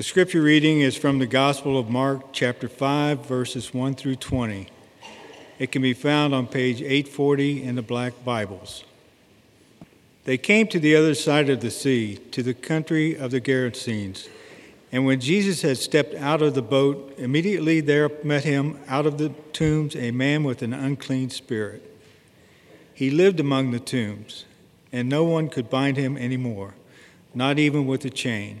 [0.00, 4.66] The scripture reading is from the Gospel of Mark, chapter 5, verses 1 through 20.
[5.58, 8.84] It can be found on page 840 in the Black Bibles.
[10.24, 14.26] They came to the other side of the sea, to the country of the Gerasenes.
[14.90, 19.18] And when Jesus had stepped out of the boat, immediately there met him out of
[19.18, 21.94] the tombs a man with an unclean spirit.
[22.94, 24.46] He lived among the tombs,
[24.92, 26.72] and no one could bind him any more,
[27.34, 28.60] not even with a chain.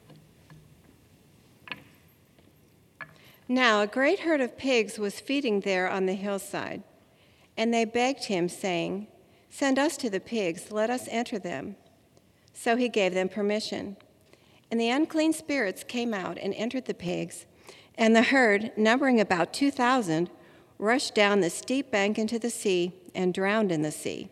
[3.51, 6.83] Now a great herd of pigs was feeding there on the hillside.
[7.57, 9.07] And they begged him, saying,
[9.49, 11.75] Send us to the pigs, let us enter them.
[12.53, 13.97] So he gave them permission.
[14.71, 17.45] And the unclean spirits came out and entered the pigs
[17.95, 20.29] and the herd, numbering about 2,000,
[20.79, 24.29] rushed down the steep bank into the sea and drowned in the sea.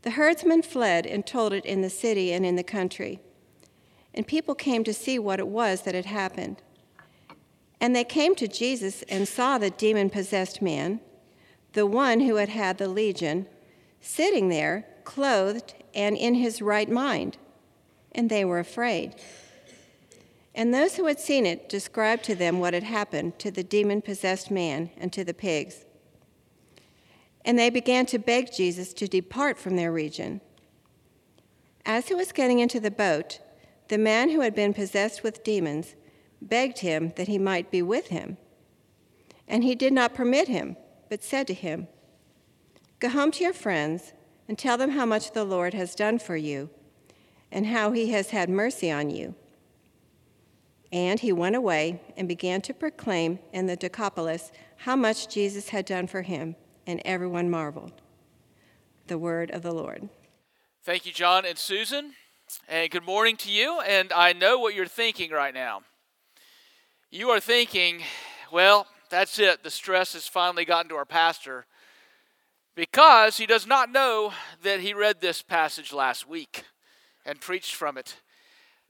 [0.00, 3.20] The herdsmen fled and told it in the city and in the country.
[4.14, 6.62] And people came to see what it was that had happened.
[7.82, 11.00] And they came to Jesus and saw the demon possessed man,
[11.72, 13.46] the one who had had the legion,
[14.00, 17.38] sitting there, clothed and in his right mind.
[18.12, 19.16] And they were afraid.
[20.54, 24.00] And those who had seen it described to them what had happened to the demon
[24.00, 25.84] possessed man and to the pigs.
[27.44, 30.40] And they began to beg Jesus to depart from their region.
[31.84, 33.40] As he was getting into the boat,
[33.88, 35.96] the man who had been possessed with demons
[36.48, 38.36] begged him that he might be with him.
[39.48, 40.76] And he did not permit him,
[41.08, 41.88] but said to him,
[43.00, 44.12] Go home to your friends
[44.48, 46.70] and tell them how much the Lord has done for you
[47.50, 49.34] and how he has had mercy on you.
[50.90, 55.86] And he went away and began to proclaim in the Decapolis how much Jesus had
[55.86, 56.54] done for him,
[56.86, 57.92] and everyone marveled.
[59.06, 60.08] The word of the Lord.
[60.82, 62.12] Thank you, John and Susan.
[62.68, 63.80] And good morning to you.
[63.80, 65.82] And I know what you're thinking right now.
[67.14, 68.00] You are thinking,
[68.50, 69.62] well, that's it.
[69.62, 71.66] The stress has finally gotten to our pastor
[72.74, 76.64] because he does not know that he read this passage last week
[77.26, 78.16] and preached from it.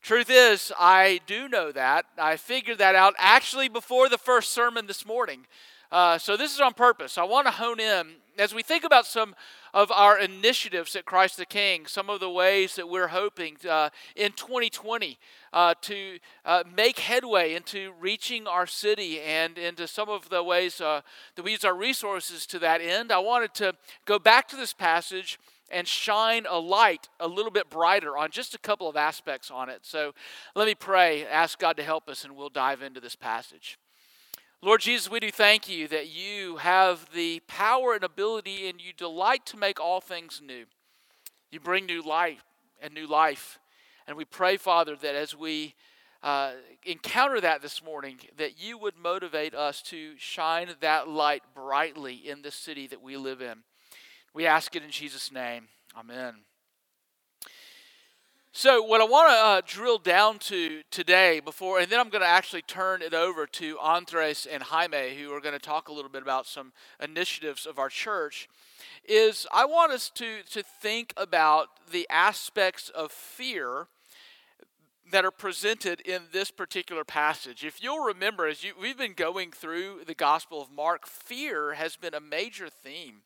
[0.02, 2.04] Truth is, I do know that.
[2.16, 5.44] I figured that out actually before the first sermon this morning.
[5.90, 7.18] Uh, so this is on purpose.
[7.18, 8.06] I want to hone in
[8.38, 9.34] as we think about some
[9.74, 13.90] of our initiatives at Christ the King, some of the ways that we're hoping uh,
[14.14, 15.18] in 2020
[15.52, 20.80] uh, to uh, make headway into reaching our city and into some of the ways
[20.80, 21.00] uh,
[21.36, 23.10] that we use our resources to that end.
[23.10, 23.74] I wanted to
[24.04, 25.38] go back to this passage
[25.70, 29.70] and shine a light a little bit brighter on just a couple of aspects on
[29.70, 29.80] it.
[29.82, 30.12] So
[30.54, 33.78] let me pray, ask God to help us, and we'll dive into this passage.
[34.64, 38.92] Lord Jesus, we do thank you that you have the power and ability and you
[38.92, 40.66] delight to make all things new.
[41.50, 42.38] You bring new light
[42.80, 43.58] and new life.
[44.06, 45.74] And we pray, Father, that as we
[46.22, 46.52] uh,
[46.84, 52.42] encounter that this morning, that you would motivate us to shine that light brightly in
[52.42, 53.64] the city that we live in.
[54.32, 55.66] We ask it in Jesus' name.
[55.98, 56.36] Amen.
[58.54, 62.20] So, what I want to uh, drill down to today, before, and then I'm going
[62.20, 65.92] to actually turn it over to Andres and Jaime, who are going to talk a
[65.92, 68.50] little bit about some initiatives of our church,
[69.08, 73.86] is I want us to, to think about the aspects of fear
[75.10, 77.64] that are presented in this particular passage.
[77.64, 81.96] If you'll remember, as you, we've been going through the Gospel of Mark, fear has
[81.96, 83.22] been a major theme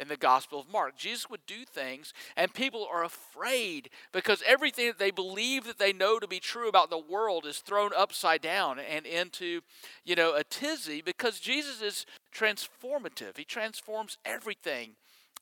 [0.00, 0.96] in the Gospel of Mark.
[0.96, 5.92] Jesus would do things, and people are afraid because everything that they believe that they
[5.92, 9.60] know to be true about the world is thrown upside down and into,
[10.04, 13.36] you know, a tizzy because Jesus is transformative.
[13.36, 14.92] He transforms everything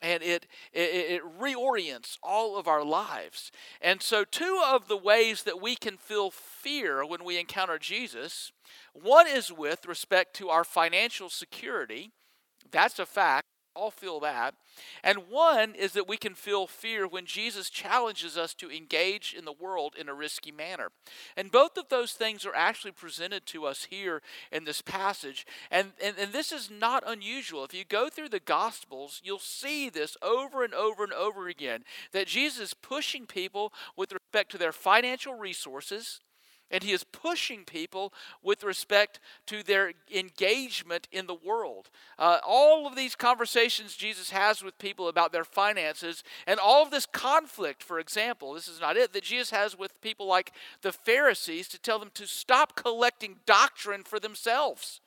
[0.00, 3.50] and it, it, it, reorients all of our lives.
[3.80, 8.52] And so, two of the ways that we can feel fear when we encounter Jesus
[8.92, 12.12] one is with respect to our financial security.
[12.70, 13.46] That's a fact
[13.78, 14.54] all feel that.
[15.02, 19.44] And one is that we can feel fear when Jesus challenges us to engage in
[19.44, 20.88] the world in a risky manner.
[21.36, 24.20] And both of those things are actually presented to us here
[24.50, 25.46] in this passage.
[25.70, 27.64] And, and, and this is not unusual.
[27.64, 31.84] If you go through the Gospels, you'll see this over and over and over again
[32.12, 36.20] that Jesus is pushing people with respect to their financial resources
[36.70, 38.12] and he is pushing people
[38.42, 41.90] with respect to their engagement in the world.
[42.18, 46.90] Uh, all of these conversations Jesus has with people about their finances, and all of
[46.90, 50.92] this conflict, for example, this is not it, that Jesus has with people like the
[50.92, 55.00] Pharisees to tell them to stop collecting doctrine for themselves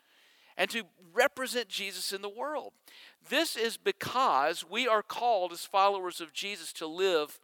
[0.58, 0.84] and to
[1.14, 2.74] represent Jesus in the world.
[3.30, 7.40] This is because we are called as followers of Jesus to live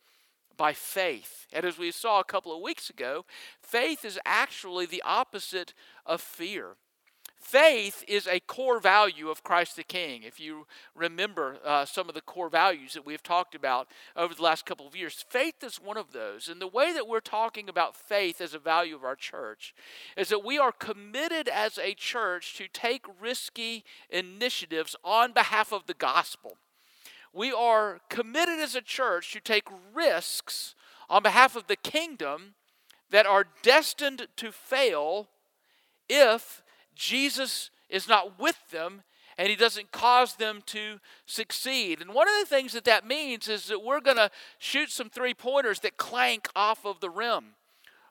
[0.58, 1.48] by faith.
[1.54, 3.26] And as we saw a couple of weeks ago,
[3.62, 5.74] faith is actually the opposite
[6.06, 6.76] of fear.
[7.40, 10.24] Faith is a core value of Christ the King.
[10.24, 10.66] If you
[10.96, 13.88] remember uh, some of the core values that we've talked about
[14.18, 16.50] over the last couple of years, faith is one of those.
[16.50, 19.74] And the way that we're talking about faith as a value of our church
[20.18, 25.86] is that we are committed as a church to take risky initiatives on behalf of
[25.86, 26.58] the gospel
[27.34, 30.76] we are committed as a church to take risks
[31.10, 32.56] on behalf of the kingdom
[33.10, 35.28] that are destined to fail
[36.10, 36.62] if
[36.96, 39.04] Jesus is not with them
[39.38, 42.02] and he doesn't cause them to succeed.
[42.02, 45.10] And one of the things that that means is that we're going to shoot some
[45.10, 47.54] three pointers that clank off of the rim.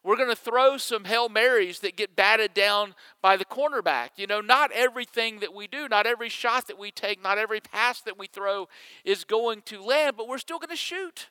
[0.07, 4.11] We're going to throw some Hail Marys that get batted down by the cornerback.
[4.15, 7.59] You know, not everything that we do, not every shot that we take, not every
[7.59, 8.69] pass that we throw
[9.05, 11.29] is going to land, but we're still going to shoot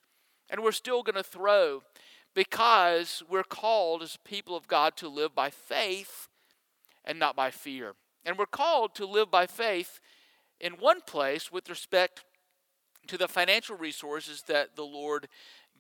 [0.50, 1.84] and we're still going to throw
[2.34, 6.28] because we're called as people of God to live by faith
[7.06, 7.94] and not by fear.
[8.26, 10.02] And we're called to live by faith
[10.60, 12.26] in one place with respect
[13.08, 15.30] to the financial resources that the Lord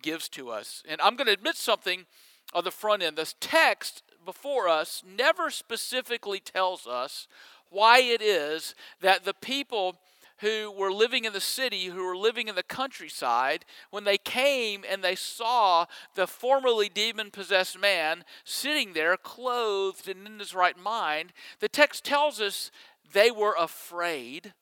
[0.02, 0.82] gives to us.
[0.88, 2.06] And I'm going to admit something
[2.54, 3.18] of the front end.
[3.18, 7.28] This text before us never specifically tells us
[7.70, 9.98] why it is that the people
[10.40, 14.84] who were living in the city, who were living in the countryside, when they came
[14.90, 20.78] and they saw the formerly demon possessed man sitting there, clothed and in his right
[20.78, 22.70] mind, the text tells us
[23.14, 24.54] they were afraid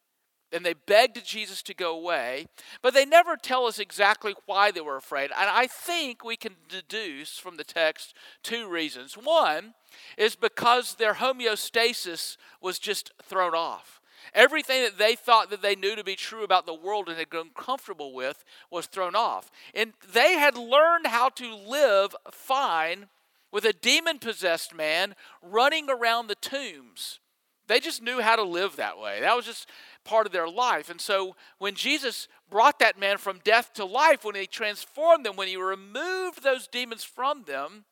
[0.53, 2.47] and they begged Jesus to go away,
[2.81, 5.31] but they never tell us exactly why they were afraid.
[5.35, 8.13] And I think we can deduce from the text
[8.44, 9.15] two reasons.
[9.15, 9.73] One
[10.17, 14.00] is because their homeostasis was just thrown off.
[14.33, 17.29] Everything that they thought that they knew to be true about the world and had
[17.29, 19.51] grown comfortable with was thrown off.
[19.75, 23.07] And they had learned how to live fine
[23.51, 27.19] with a demon possessed man running around the tombs.
[27.67, 29.21] They just knew how to live that way.
[29.21, 29.69] That was just
[30.03, 30.89] part of their life.
[30.89, 35.35] And so when Jesus brought that man from death to life, when he transformed them,
[35.35, 37.85] when he removed those demons from them,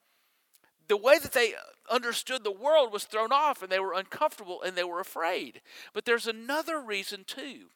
[0.87, 1.53] the way that they
[1.89, 5.61] understood the world was thrown off and they were uncomfortable and they were afraid.
[5.93, 7.69] But there's another reason too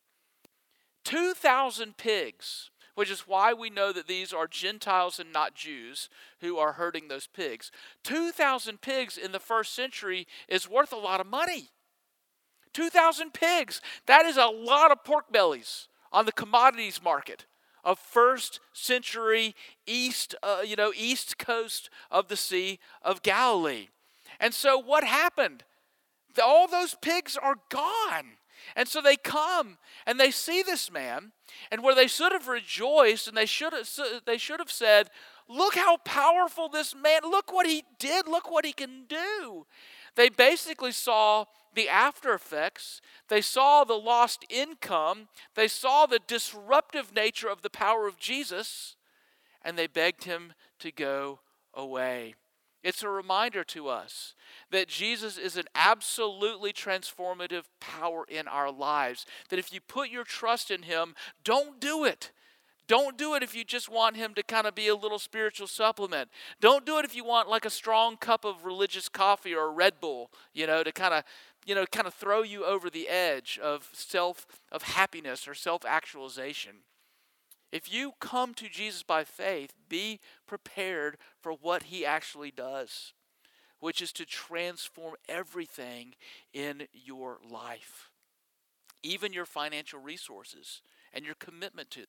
[1.06, 6.10] 2,000 pigs, which is why we know that these are Gentiles and not Jews
[6.42, 7.72] who are herding those pigs.
[8.04, 11.70] 2,000 pigs in the first century is worth a lot of money.
[12.76, 13.82] 2,000 pigs.
[14.06, 17.46] That is a lot of pork bellies on the commodities market
[17.86, 19.56] of first century
[19.88, 23.88] east, uh, you know, east coast of the Sea of Galilee.
[24.42, 25.64] And so what happened?
[26.44, 28.38] All those pigs are gone.
[28.76, 31.32] And so they come and they see this man,
[31.72, 33.88] and where they should have rejoiced and they should have,
[34.26, 35.10] they should have said,
[35.48, 39.68] Look how powerful this man, look what he did, look what he can do.
[40.16, 47.14] They basically saw the after effects, they saw the lost income, they saw the disruptive
[47.14, 48.96] nature of the power of Jesus,
[49.62, 51.40] and they begged him to go
[51.74, 52.36] away.
[52.86, 54.36] It's a reminder to us
[54.70, 59.26] that Jesus is an absolutely transformative power in our lives.
[59.50, 62.32] That if you put your trust in Him, don't do it
[62.88, 65.68] don't do it if you just want him to kind of be a little spiritual
[65.68, 66.30] supplement.
[66.62, 69.72] Don't do it if you want like a strong cup of religious coffee or a
[69.72, 71.24] Red Bull, you know, to kind of,
[71.66, 76.78] you know, kind of throw you over the edge of self of happiness or self-actualization.
[77.72, 83.14] If you come to Jesus by faith, be prepared for what he actually does,
[83.80, 86.14] which is to transform everything
[86.54, 88.12] in your life.
[89.04, 90.82] Even your financial resources
[91.14, 92.06] and your commitment to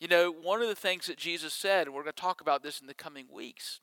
[0.00, 2.62] you know, one of the things that Jesus said, and we're going to talk about
[2.62, 3.80] this in the coming weeks,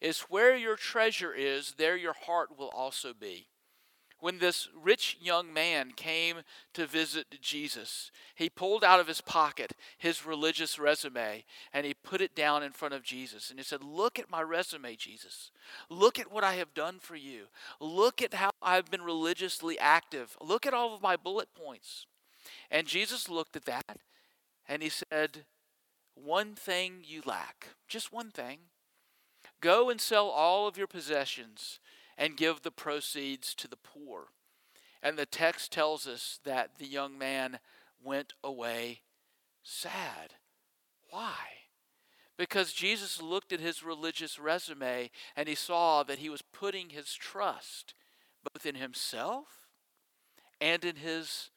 [0.00, 3.46] is where your treasure is, there your heart will also be.
[4.24, 6.36] when this rich young man came
[6.72, 11.44] to visit Jesus, he pulled out of his pocket his religious resume
[11.74, 13.50] and he put it down in front of Jesus.
[13.50, 15.50] And he said, Look at my resume, Jesus.
[15.90, 17.48] Look at what I have done for you.
[17.80, 20.38] Look at how I've been religiously active.
[20.40, 22.06] Look at all of my bullet points.
[22.70, 23.98] And Jesus looked at that
[24.68, 25.44] and he said,
[26.14, 28.58] One thing you lack, just one thing.
[29.60, 31.80] Go and sell all of your possessions
[32.18, 34.28] and give the proceeds to the poor.
[35.02, 37.58] And the text tells us that the young man
[38.02, 39.00] went away
[39.62, 40.34] sad.
[41.10, 41.34] Why?
[42.36, 47.14] Because Jesus looked at his religious resume and he saw that he was putting his
[47.14, 47.94] trust
[48.52, 49.68] both in himself
[50.60, 51.50] and in his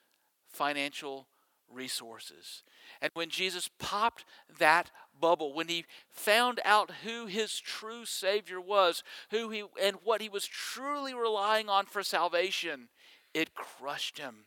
[0.50, 1.28] financial
[1.72, 2.64] resources.
[3.02, 4.26] And when Jesus popped
[4.60, 10.22] that bubble, when he found out who his true Savior was, who he and what
[10.22, 12.90] he was truly relying on for salvation,
[13.34, 14.46] it crushed him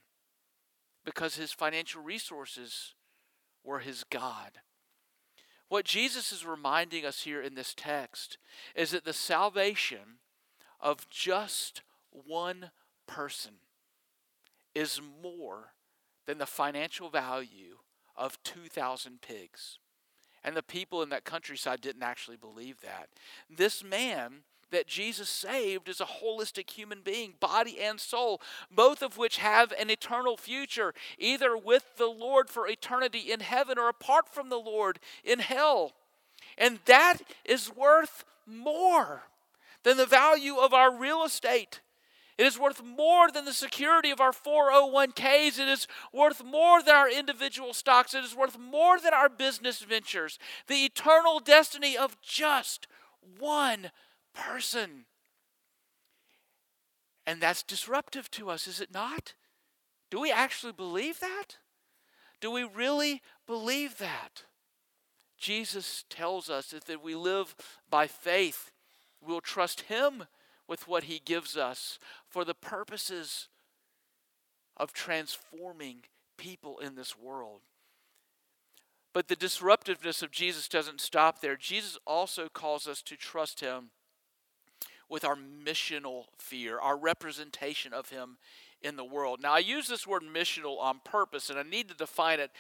[1.05, 2.95] because his financial resources
[3.65, 4.61] were his God.
[5.69, 8.39] What Jesus is reminding us here in this text
[8.75, 10.19] is that the salvation
[10.81, 12.71] of just one
[13.07, 13.53] person
[14.75, 15.73] is more
[16.31, 17.79] than the financial value
[18.15, 19.81] of 2,000 pigs.
[20.45, 23.09] And the people in that countryside didn't actually believe that.
[23.51, 29.19] This man that Jesus saved is a holistic human being, body and soul, both of
[29.19, 34.29] which have an eternal future, either with the Lord for eternity in heaven or apart
[34.33, 35.95] from the Lord in hell.
[36.57, 39.25] And that is worth more
[39.83, 41.81] than the value of our real estate.
[42.41, 45.59] It is worth more than the security of our 401ks.
[45.59, 48.15] It is worth more than our individual stocks.
[48.15, 50.39] It is worth more than our business ventures.
[50.67, 52.87] The eternal destiny of just
[53.39, 53.91] one
[54.35, 55.05] person.
[57.27, 59.35] And that's disruptive to us, is it not?
[60.11, 61.59] Do we actually believe that?
[62.41, 64.45] Do we really believe that?
[65.37, 67.55] Jesus tells us that if we live
[67.91, 68.71] by faith,
[69.21, 70.25] we'll trust Him
[70.71, 71.99] with what He gives us
[72.29, 73.49] for the purposes
[74.77, 76.05] of transforming
[76.39, 77.63] people in this world.
[79.13, 81.57] But the disruptiveness of Jesus doesn't stop there.
[81.57, 83.91] Jesus also calls us to trust Him
[85.09, 88.39] with our missional fear, our representation of Him
[88.81, 89.41] in the world.
[89.43, 92.53] Now, I use this word missional on purpose, and I need to define it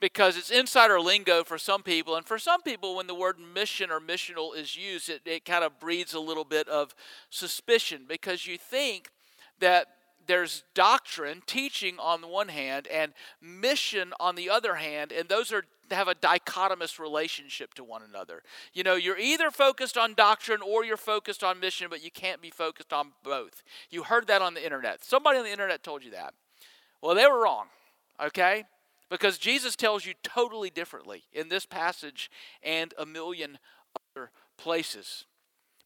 [0.00, 2.16] because it's insider lingo for some people.
[2.16, 5.64] And for some people, when the word mission or missional is used, it, it kind
[5.64, 6.94] of breeds a little bit of
[7.30, 9.10] suspicion because you think
[9.60, 9.88] that
[10.26, 15.52] there's doctrine, teaching on the one hand, and mission on the other hand, and those
[15.52, 18.42] are have a dichotomous relationship to one another.
[18.74, 22.42] You know, you're either focused on doctrine or you're focused on mission, but you can't
[22.42, 23.62] be focused on both.
[23.90, 25.02] You heard that on the internet.
[25.04, 26.34] Somebody on the internet told you that.
[27.00, 27.66] Well, they were wrong,
[28.22, 28.64] okay?
[29.10, 32.30] Because Jesus tells you totally differently in this passage
[32.62, 33.58] and a million
[34.16, 35.24] other places.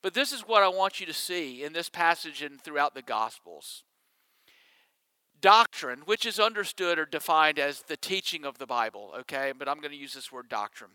[0.03, 3.03] But this is what I want you to see in this passage and throughout the
[3.03, 3.85] Gospels.
[5.41, 9.53] Doctrine, which is understood or defined as the teaching of the Bible, okay?
[9.57, 10.93] But I'm going to use this word doctrine.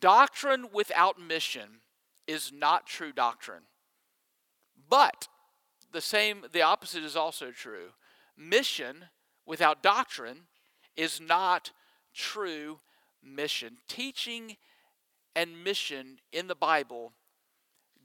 [0.00, 1.80] Doctrine without mission
[2.26, 3.64] is not true doctrine.
[4.88, 5.28] But
[5.92, 7.90] the same the opposite is also true.
[8.36, 9.06] Mission
[9.46, 10.42] without doctrine
[10.96, 11.70] is not
[12.14, 12.80] true
[13.22, 13.78] mission.
[13.88, 14.56] Teaching
[15.34, 17.12] and mission in the Bible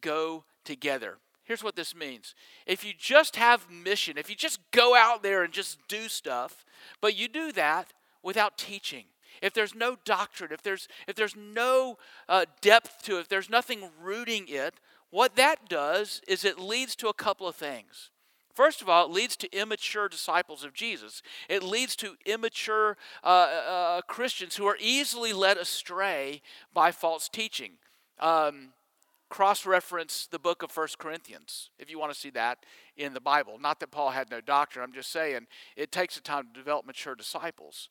[0.02, 1.18] go together.
[1.44, 2.36] Here's what this means.
[2.66, 6.66] If you just have mission, if you just go out there and just do stuff,
[7.00, 9.06] but you do that without teaching,
[9.42, 13.50] if there's no doctrine, if there's if there's no uh, depth to it, if there's
[13.50, 14.76] nothing rooting it,
[15.10, 18.12] what that does is it leads to a couple of things.
[18.58, 21.22] First of all, it leads to immature disciples of Jesus.
[21.48, 26.42] It leads to immature uh, uh, Christians who are easily led astray
[26.74, 27.74] by false teaching.
[28.20, 28.70] Um,
[29.30, 33.22] Cross reference the book of First Corinthians if you want to see that in the
[33.22, 33.60] Bible.
[33.60, 35.46] Not that Paul had no doctrine, I'm just saying
[35.76, 37.90] it takes a time to develop mature disciples.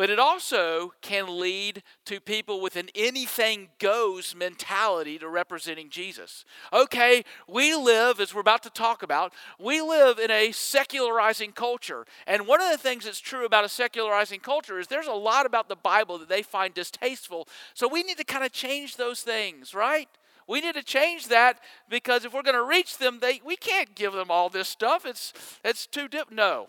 [0.00, 6.46] But it also can lead to people with an anything goes mentality to representing Jesus.
[6.72, 12.06] Okay, we live, as we're about to talk about, we live in a secularizing culture.
[12.26, 15.44] And one of the things that's true about a secularizing culture is there's a lot
[15.44, 17.46] about the Bible that they find distasteful.
[17.74, 20.08] So we need to kind of change those things, right?
[20.48, 23.94] We need to change that because if we're going to reach them, they, we can't
[23.94, 25.04] give them all this stuff.
[25.04, 26.32] It's, it's too dip.
[26.32, 26.68] No,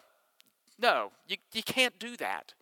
[0.77, 2.55] no, you, you can't do that.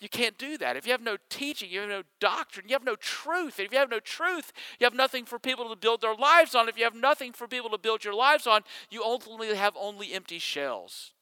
[0.00, 0.76] You can't do that.
[0.76, 3.58] If you have no teaching, you have no doctrine, you have no truth.
[3.58, 6.54] And if you have no truth, you have nothing for people to build their lives
[6.54, 6.68] on.
[6.68, 10.12] If you have nothing for people to build your lives on, you ultimately have only
[10.12, 11.12] empty shells.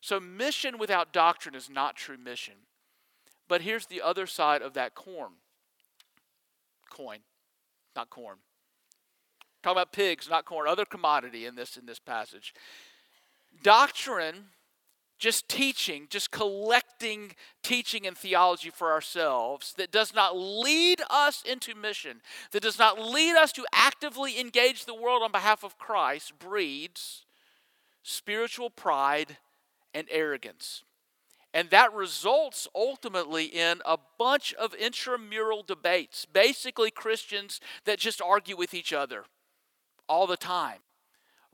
[0.00, 2.54] So, mission without doctrine is not true mission.
[3.48, 5.32] But here's the other side of that corn
[6.90, 7.18] coin,
[7.94, 8.38] not corn.
[9.62, 12.54] Talking about pigs, not corn, other commodity in this in this passage.
[13.62, 14.46] Doctrine
[15.18, 17.32] just teaching, just collecting
[17.62, 22.20] teaching and theology for ourselves that does not lead us into mission,
[22.52, 27.24] that does not lead us to actively engage the world on behalf of Christ, breeds
[28.02, 29.38] spiritual pride
[29.94, 30.84] and arrogance.
[31.54, 38.56] And that results ultimately in a bunch of intramural debates, basically Christians that just argue
[38.56, 39.24] with each other
[40.08, 40.80] all the time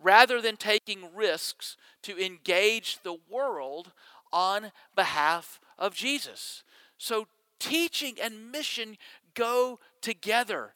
[0.03, 3.93] rather than taking risks to engage the world
[4.33, 6.65] on behalf of Jesus.
[6.99, 7.27] So,
[7.59, 8.97] teaching and mission
[9.35, 10.75] go together.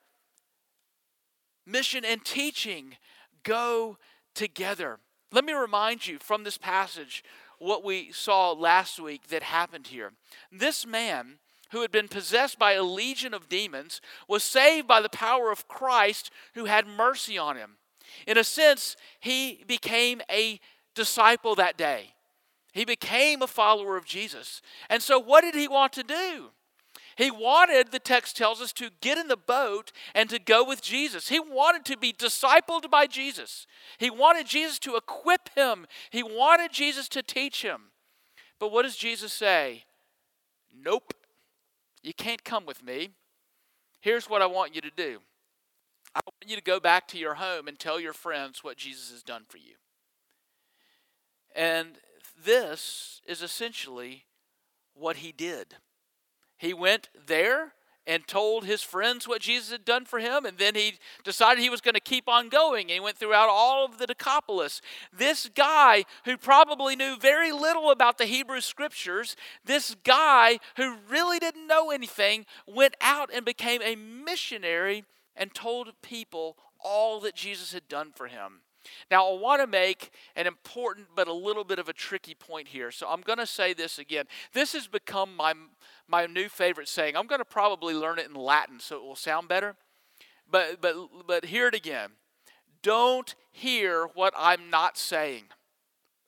[1.66, 2.96] Mission and teaching
[3.42, 3.98] go
[4.34, 4.98] together.
[5.32, 7.24] Let me remind you from this passage
[7.58, 10.12] what we saw last week that happened here.
[10.52, 11.38] This man,
[11.72, 15.66] who had been possessed by a legion of demons, was saved by the power of
[15.66, 17.76] Christ who had mercy on him.
[18.26, 20.60] In a sense, he became a
[20.94, 22.14] disciple that day.
[22.72, 24.60] He became a follower of Jesus.
[24.90, 26.50] And so, what did he want to do?
[27.16, 30.82] He wanted, the text tells us, to get in the boat and to go with
[30.82, 31.28] Jesus.
[31.28, 33.66] He wanted to be discipled by Jesus.
[33.96, 35.86] He wanted Jesus to equip him.
[36.10, 37.84] He wanted Jesus to teach him.
[38.58, 39.84] But what does Jesus say?
[40.78, 41.14] Nope,
[42.02, 43.10] you can't come with me.
[44.00, 45.20] Here's what I want you to do
[46.16, 49.10] I want you to go back to your home and tell your friends what Jesus
[49.10, 49.74] has done for you.
[51.54, 51.98] And
[52.42, 54.24] this is essentially
[54.94, 55.74] what he did.
[56.56, 57.74] He went there
[58.06, 61.68] and told his friends what Jesus had done for him, and then he decided he
[61.68, 62.84] was going to keep on going.
[62.84, 64.80] And he went throughout all of the Decapolis.
[65.12, 71.38] This guy, who probably knew very little about the Hebrew scriptures, this guy who really
[71.38, 75.04] didn't know anything, went out and became a missionary
[75.36, 78.60] and told people all that Jesus had done for him.
[79.10, 82.68] Now, I want to make an important but a little bit of a tricky point
[82.68, 82.90] here.
[82.90, 84.26] So I'm going to say this again.
[84.52, 85.54] This has become my,
[86.08, 87.16] my new favorite saying.
[87.16, 89.76] I'm going to probably learn it in Latin so it will sound better.
[90.50, 90.94] But, but,
[91.26, 92.10] but hear it again.
[92.82, 95.44] Don't hear what I'm not saying.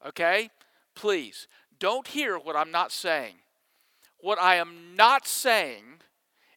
[0.07, 0.51] Okay?
[0.95, 1.47] Please,
[1.79, 3.35] don't hear what I'm not saying.
[4.21, 5.85] What I am not saying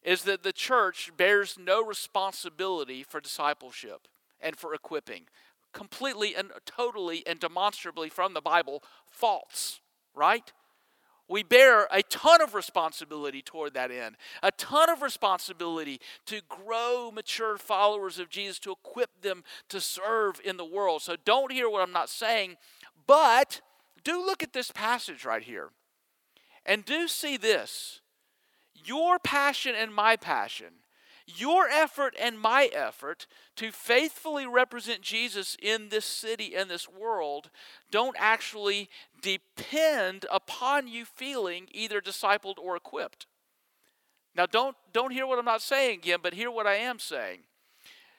[0.02, 4.08] is that the church bears no responsibility for discipleship
[4.40, 5.22] and for equipping.
[5.72, 9.80] Completely and totally and demonstrably from the Bible, false,
[10.14, 10.52] right?
[11.28, 17.10] We bear a ton of responsibility toward that end, a ton of responsibility to grow
[17.10, 21.00] mature followers of Jesus, to equip them to serve in the world.
[21.00, 22.56] So don't hear what I'm not saying,
[23.06, 23.62] but
[24.04, 25.70] do look at this passage right here
[26.66, 28.01] and do see this
[28.84, 30.74] your passion and my passion,
[31.26, 37.50] your effort and my effort to faithfully represent Jesus in this city and this world
[37.90, 38.88] don't actually
[39.20, 43.26] depend upon you feeling either discipled or equipped.
[44.34, 47.40] Now, don't, don't hear what I'm not saying again, but hear what I am saying.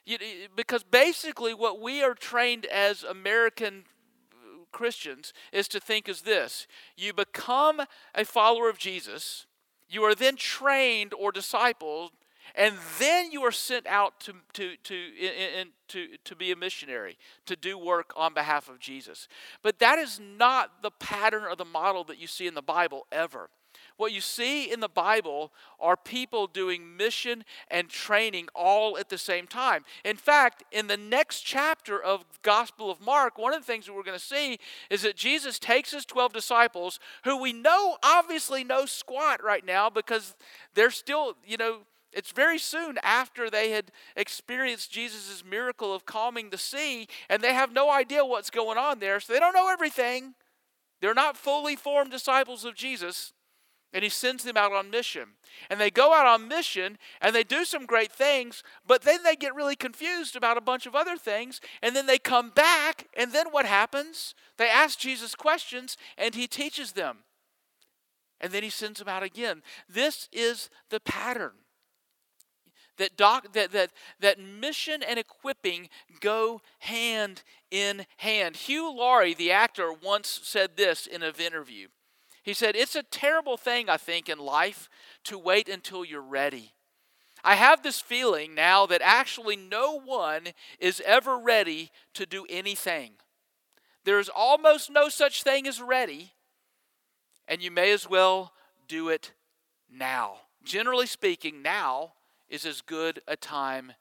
[0.06, 0.18] You,
[0.56, 3.86] because basically, what we are trained as American
[4.34, 7.82] uh, Christians is to think is this you become
[8.14, 9.46] a follower of Jesus
[9.90, 12.10] you are then trained or discipled,
[12.56, 16.56] and then you are sent out to, to, to, in, in, to, to be a
[16.56, 19.28] missionary, to do work on behalf of Jesus.
[19.62, 23.08] But that is not the pattern or the model that you see in the Bible
[23.12, 23.50] ever.
[23.98, 29.18] What you see in the Bible are people doing mission and training all at the
[29.18, 29.86] same time.
[30.04, 33.94] In fact, in the next chapter of Gospel of Mark, one of the things that
[33.94, 34.58] we're going to see
[34.90, 39.90] is that Jesus takes his 12 disciples, who we know obviously know squat right now
[39.90, 40.36] because
[40.74, 41.80] they're still, you know,
[42.12, 47.54] it's very soon after they had experienced Jesus' miracle of calming the sea, and they
[47.54, 50.36] have no idea what's going on there, so they don't know everything.
[51.02, 53.34] They're not fully formed disciples of Jesus
[53.94, 55.30] and he sends them out on mission.
[55.70, 59.36] And they go out on mission and they do some great things, but then they
[59.36, 61.62] get really confused about a bunch of other things.
[61.82, 64.34] And then they come back, and then what happens?
[64.58, 67.20] They ask Jesus questions, and he teaches them.
[68.42, 69.62] And then he sends them out again.
[69.88, 71.54] This is the pattern.
[72.98, 78.56] That, doc, that, that, that mission and equipping go hand in hand.
[78.56, 81.88] Hugh Laurie, the actor, once said this in an interview.
[82.44, 84.90] He said, It's a terrible thing, I think, in life
[85.24, 86.74] to wait until you're ready.
[87.44, 93.14] I have this feeling now that actually no one is ever ready to do anything.
[94.06, 96.34] There is almost no such thing as ready,
[97.48, 98.54] and you may as well
[98.88, 99.32] do it
[99.90, 100.36] now.
[100.64, 102.14] Generally speaking, now
[102.50, 103.94] is as good a time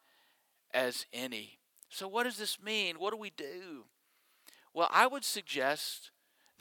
[0.72, 1.58] as any.
[1.88, 2.98] So, what does this mean?
[2.98, 3.84] What do we do?
[4.72, 6.11] Well, I would suggest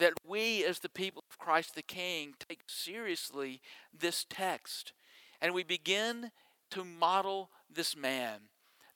[0.01, 3.61] that we, as the people of Christ the King, take seriously
[3.97, 4.93] this text
[5.41, 6.31] and we begin
[6.71, 8.39] to model this man.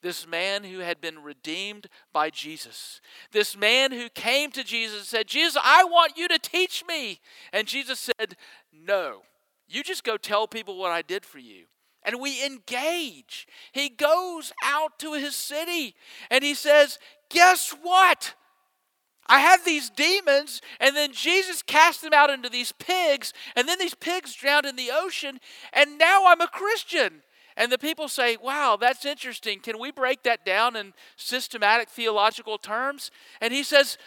[0.01, 3.01] This man who had been redeemed by Jesus.
[3.31, 7.19] This man who came to Jesus and said, Jesus, I want you to teach me.
[7.51, 8.35] And Jesus said,
[8.71, 9.21] No,
[9.67, 11.65] you just go tell people what I did for you.
[12.03, 13.47] And we engage.
[13.71, 15.95] He goes out to his city
[16.29, 18.35] and he says, Guess what?
[19.27, 23.79] I have these demons, and then Jesus cast them out into these pigs, and then
[23.79, 25.39] these pigs drowned in the ocean,
[25.73, 27.23] and now I'm a Christian.
[27.57, 29.61] And the people say, Wow, that's interesting.
[29.61, 33.11] Can we break that down in systematic theological terms?
[33.39, 33.97] And he says,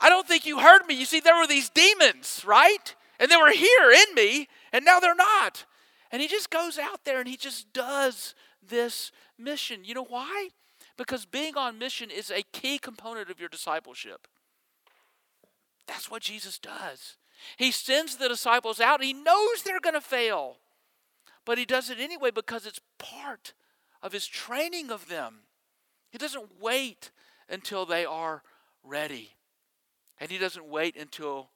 [0.00, 0.94] I don't think you heard me.
[0.94, 2.94] You see, there were these demons, right?
[3.20, 5.64] And they were here in me, and now they're not.
[6.10, 9.84] And he just goes out there and he just does this mission.
[9.84, 10.50] You know why?
[10.96, 14.28] Because being on mission is a key component of your discipleship.
[15.86, 17.16] That's what Jesus does.
[17.56, 19.02] He sends the disciples out.
[19.02, 20.58] He knows they're going to fail,
[21.44, 23.54] but he does it anyway because it's part
[24.02, 25.40] of his training of them.
[26.10, 27.10] He doesn't wait
[27.48, 28.42] until they are
[28.82, 29.30] ready,
[30.18, 31.50] and he doesn't wait until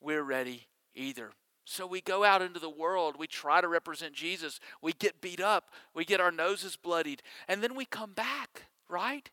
[0.00, 1.30] we're ready either.
[1.64, 5.40] So we go out into the world, we try to represent Jesus, we get beat
[5.40, 9.30] up, we get our noses bloodied, and then we come back, right?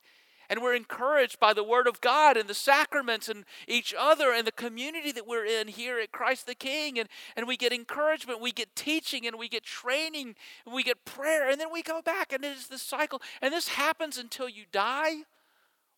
[0.49, 4.47] And we're encouraged by the Word of God and the sacraments and each other and
[4.47, 6.97] the community that we're in here at Christ the King.
[6.97, 10.35] And, and we get encouragement, we get teaching, and we get training,
[10.65, 12.33] and we get prayer, and then we go back.
[12.33, 13.21] And it is this cycle.
[13.41, 15.23] And this happens until you die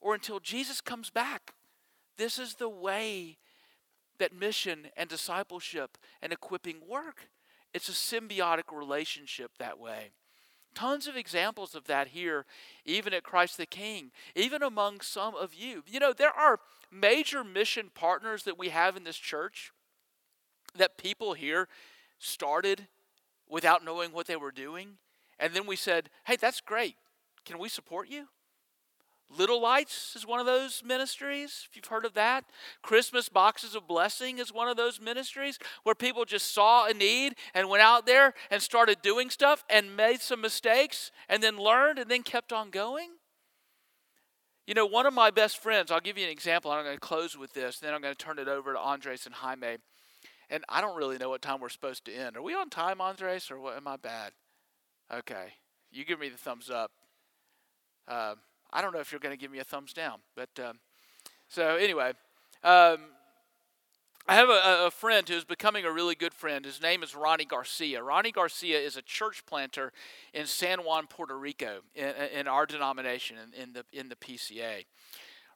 [0.01, 1.53] or until Jesus comes back.
[2.17, 3.37] This is the way
[4.19, 7.29] that mission and discipleship and equipping work.
[7.73, 10.11] It's a symbiotic relationship that way.
[10.73, 12.45] Tons of examples of that here,
[12.85, 15.83] even at Christ the King, even among some of you.
[15.85, 16.59] You know, there are
[16.91, 19.71] major mission partners that we have in this church
[20.75, 21.67] that people here
[22.19, 22.87] started
[23.49, 24.97] without knowing what they were doing.
[25.39, 26.95] And then we said, hey, that's great.
[27.45, 28.27] Can we support you?
[29.37, 32.45] Little Lights is one of those ministries, if you've heard of that.
[32.81, 37.35] Christmas Boxes of Blessing is one of those ministries where people just saw a need
[37.53, 41.99] and went out there and started doing stuff and made some mistakes and then learned
[41.99, 43.09] and then kept on going.
[44.67, 46.99] You know, one of my best friends, I'll give you an example, I'm going to
[46.99, 49.77] close with this, then I'm going to turn it over to Andres and Jaime.
[50.49, 52.35] And I don't really know what time we're supposed to end.
[52.35, 53.77] Are we on time, Andres, or what?
[53.77, 54.33] Am I bad?
[55.11, 55.53] Okay.
[55.91, 56.91] You give me the thumbs up.
[58.07, 58.35] Uh,
[58.73, 60.19] I don't know if you're going to give me a thumbs down.
[60.35, 60.79] But um,
[61.47, 62.13] so anyway,
[62.63, 62.97] um,
[64.27, 66.63] I have a, a, friend who's becoming a really good friend.
[66.63, 68.03] His name is Ronnie Garcia.
[68.03, 69.91] Ronnie Garcia is a church planter
[70.33, 74.85] in San Juan, Puerto Rico, in, in our denomination, in, in, the in the PCA.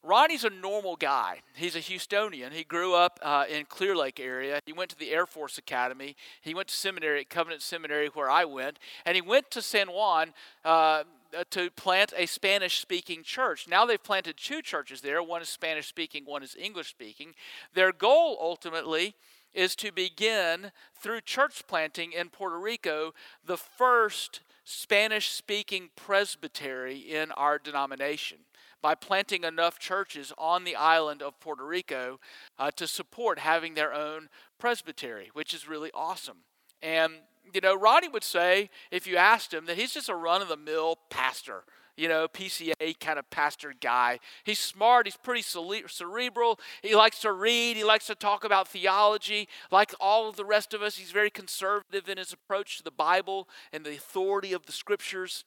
[0.05, 1.41] Ronnie's a normal guy.
[1.55, 2.51] He's a Houstonian.
[2.51, 4.59] He grew up uh, in Clear Lake area.
[4.65, 6.15] He went to the Air Force Academy.
[6.41, 9.87] He went to seminary at Covenant Seminary, where I went, and he went to San
[9.87, 10.33] Juan.
[10.63, 11.03] Uh,
[11.49, 13.67] to plant a Spanish speaking church.
[13.67, 17.33] Now they've planted two churches there one is Spanish speaking, one is English speaking.
[17.73, 19.15] Their goal ultimately
[19.53, 23.13] is to begin through church planting in Puerto Rico
[23.45, 28.39] the first Spanish speaking presbytery in our denomination
[28.81, 32.19] by planting enough churches on the island of Puerto Rico
[32.59, 36.37] uh, to support having their own presbytery, which is really awesome.
[36.81, 37.13] And
[37.53, 40.47] you know, Ronnie would say, if you asked him, that he's just a run of
[40.47, 41.63] the mill pastor,
[41.95, 44.19] you know, PCA kind of pastor guy.
[44.43, 49.47] He's smart, he's pretty cerebral, he likes to read, he likes to talk about theology.
[49.71, 52.91] Like all of the rest of us, he's very conservative in his approach to the
[52.91, 55.45] Bible and the authority of the scriptures.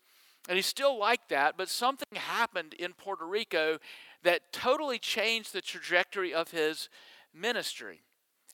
[0.48, 3.78] And he's still like that, but something happened in Puerto Rico
[4.22, 6.88] that totally changed the trajectory of his
[7.34, 8.00] ministry.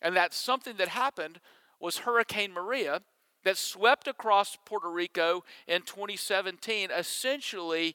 [0.02, 1.38] And that something that happened
[1.78, 3.02] was Hurricane Maria
[3.44, 7.94] that swept across Puerto Rico in 2017, essentially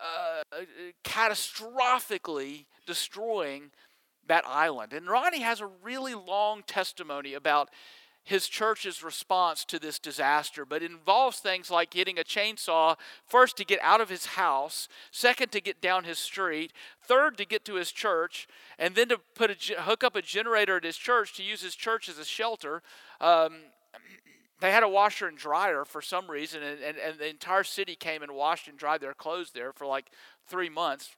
[0.00, 0.60] uh,
[1.04, 3.70] catastrophically destroying
[4.26, 4.92] that island.
[4.92, 7.70] And Ronnie has a really long testimony about
[8.24, 13.58] his church's response to this disaster, but it involves things like getting a chainsaw first
[13.58, 17.66] to get out of his house, second to get down his street, third to get
[17.66, 21.34] to his church, and then to put a, hook up a generator at his church
[21.34, 22.82] to use his church as a shelter.
[23.20, 23.56] Um,
[24.64, 27.94] they had a washer and dryer for some reason, and, and, and the entire city
[27.94, 30.06] came and washed and dried their clothes there for like
[30.46, 31.16] three months.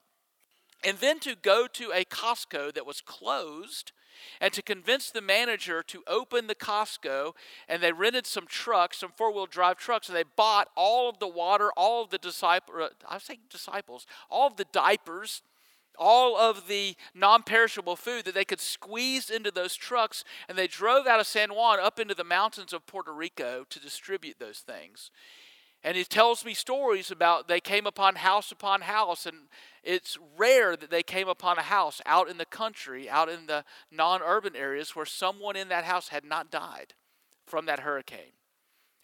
[0.84, 3.92] And then to go to a Costco that was closed
[4.40, 7.34] and to convince the manager to open the Costco.
[7.68, 11.20] And they rented some trucks, some four wheel drive trucks, and they bought all of
[11.20, 15.42] the water, all of the disciple, uh, I say disciples, all of the diapers,
[15.98, 20.24] all of the non perishable food that they could squeeze into those trucks.
[20.48, 23.80] And they drove out of San Juan up into the mountains of Puerto Rico to
[23.80, 25.10] distribute those things.
[25.82, 29.48] And he tells me stories about they came upon house upon house, and
[29.84, 33.64] it's rare that they came upon a house out in the country, out in the
[33.90, 36.94] non urban areas, where someone in that house had not died
[37.46, 38.32] from that hurricane.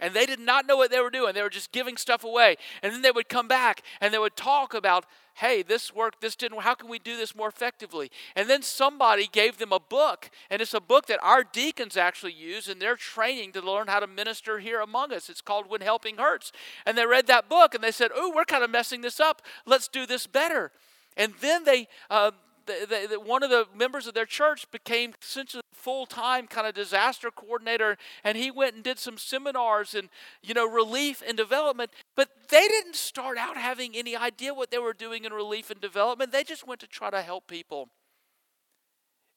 [0.03, 1.33] And they did not know what they were doing.
[1.33, 2.57] They were just giving stuff away.
[2.83, 6.35] And then they would come back and they would talk about, hey, this worked, this
[6.35, 8.11] didn't How can we do this more effectively?
[8.35, 10.29] And then somebody gave them a book.
[10.51, 14.01] And it's a book that our deacons actually use in their training to learn how
[14.01, 15.31] to minister here among us.
[15.31, 16.51] It's called When Helping Hurts.
[16.85, 19.41] And they read that book and they said, oh, we're kind of messing this up.
[19.67, 20.73] Let's do this better.
[21.17, 22.33] And then they, uh,
[22.67, 27.31] the, the, one of the members of their church became essentially full-time kind of disaster
[27.31, 30.09] coordinator and he went and did some seminars and
[30.41, 34.79] you know relief and development but they didn't start out having any idea what they
[34.79, 36.33] were doing in relief and development.
[36.33, 37.89] They just went to try to help people.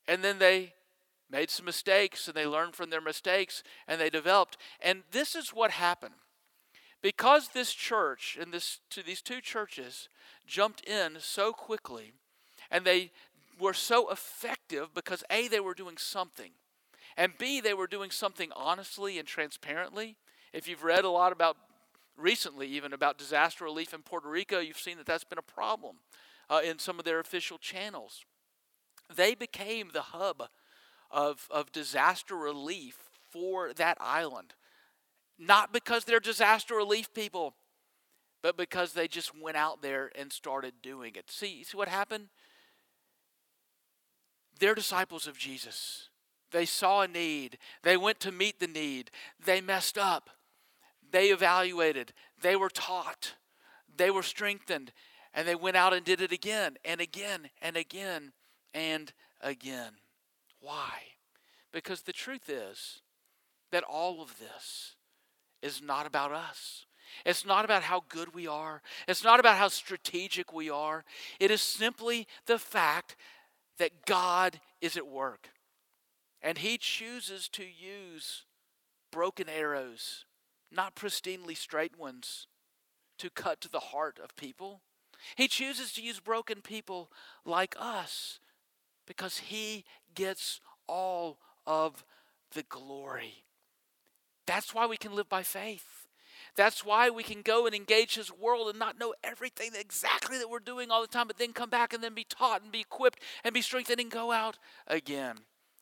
[0.07, 0.73] And then they
[1.29, 4.57] made some mistakes and they learned from their mistakes and they developed.
[4.81, 6.15] And this is what happened.
[7.01, 10.09] Because this church and this to these two churches
[10.45, 12.13] jumped in so quickly
[12.69, 13.11] and they
[13.59, 16.51] were so effective because A, they were doing something,
[17.17, 20.17] and B, they were doing something honestly and transparently.
[20.53, 21.57] If you've read a lot about
[22.17, 25.97] recently, even about disaster relief in Puerto Rico, you've seen that that's been a problem
[26.49, 28.25] uh, in some of their official channels.
[29.13, 30.43] They became the hub
[31.11, 32.97] of, of disaster relief
[33.31, 34.53] for that island.
[35.37, 37.53] Not because they're disaster relief people,
[38.41, 41.29] but because they just went out there and started doing it.
[41.29, 42.29] See, see what happened?
[44.59, 46.09] They're disciples of Jesus.
[46.51, 47.57] They saw a need.
[47.83, 49.11] They went to meet the need.
[49.43, 50.29] They messed up.
[51.11, 52.13] They evaluated.
[52.41, 53.35] They were taught.
[53.97, 54.91] They were strengthened.
[55.33, 58.31] And they went out and did it again and again and again
[58.73, 59.93] and again.
[60.61, 60.91] Why?
[61.71, 63.01] Because the truth is
[63.71, 64.95] that all of this
[65.61, 66.85] is not about us.
[67.25, 68.81] It's not about how good we are.
[69.07, 71.03] It's not about how strategic we are.
[71.39, 73.15] It is simply the fact
[73.77, 75.49] that God is at work.
[76.41, 78.43] And He chooses to use
[79.11, 80.25] broken arrows,
[80.71, 82.47] not pristinely straight ones,
[83.17, 84.81] to cut to the heart of people.
[85.35, 87.11] He chooses to use broken people
[87.45, 88.39] like us
[89.05, 92.03] because He gets all of
[92.53, 93.43] the glory.
[94.45, 96.04] That's why we can live by faith.
[96.55, 100.49] That's why we can go and engage His world and not know everything exactly that
[100.49, 102.81] we're doing all the time, but then come back and then be taught and be
[102.81, 105.39] equipped and be strengthened and go out again.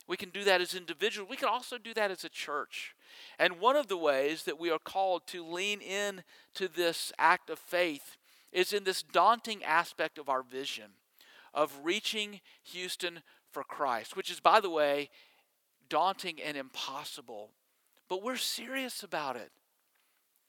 [0.08, 1.30] We can do that as individuals.
[1.30, 2.96] We can also do that as a church.
[3.40, 6.24] And one of the ways that we are called to lean in
[6.56, 8.18] to this act of faith
[8.52, 10.92] is in this daunting aspect of our vision
[11.54, 15.10] of reaching Houston for Christ, which is, by the way,
[15.88, 17.52] daunting and impossible.
[18.10, 19.52] But we're serious about it.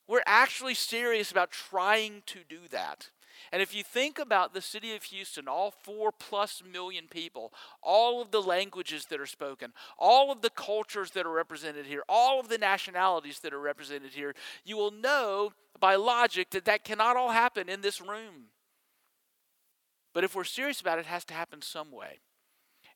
[0.06, 3.10] We're actually serious about trying to do that.
[3.52, 8.22] And if you think about the city of Houston, all four plus million people, all
[8.22, 12.40] of the languages that are spoken, all of the cultures that are represented here, all
[12.40, 17.16] of the nationalities that are represented here, you will know by logic that that cannot
[17.16, 18.50] all happen in this room.
[20.12, 22.20] But if we're serious about it, it has to happen some way.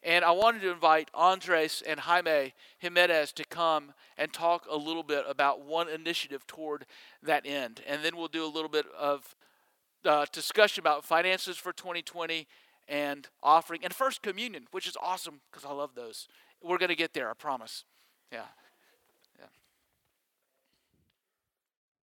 [0.02, 5.02] And I wanted to invite Andres and Jaime Jimenez to come and talk a little
[5.02, 6.86] bit about one initiative toward
[7.22, 7.82] that end.
[7.86, 9.34] And then we'll do a little bit of
[10.04, 12.46] uh, discussion about finances for 2020
[12.88, 16.28] and offering and First Communion, which is awesome because I love those.
[16.62, 17.84] We're going to get there, I promise.
[18.32, 18.42] Yeah.